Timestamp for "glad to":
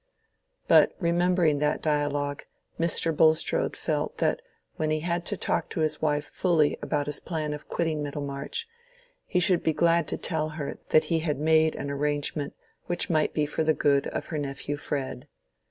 9.73-10.17